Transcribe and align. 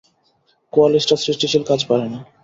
কোয়ালিস্টরা 0.73 1.17
সৃষ্টিশীল 1.17 1.63
কাজ 1.69 1.79
পারে 1.89 2.05
না। 2.13 2.19